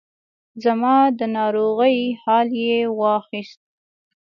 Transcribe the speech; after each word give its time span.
زما 0.63 0.95
د 1.19 1.21
ناروغۍ 1.37 1.97
حال 2.21 2.47
یې 2.65 2.77
واخیست. 2.99 3.61